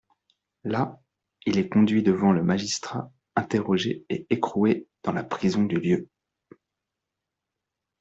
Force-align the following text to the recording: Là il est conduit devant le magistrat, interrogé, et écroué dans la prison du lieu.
Là 0.63 0.99
il 1.45 1.59
est 1.59 1.69
conduit 1.69 2.01
devant 2.01 2.31
le 2.31 2.41
magistrat, 2.41 3.11
interrogé, 3.35 4.03
et 4.09 4.25
écroué 4.31 4.87
dans 5.03 5.11
la 5.13 5.23
prison 5.23 5.61
du 5.63 5.75
lieu. 5.79 6.09